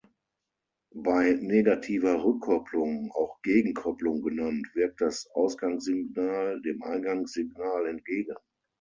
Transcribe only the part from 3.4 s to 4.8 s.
Gegenkopplung genannt,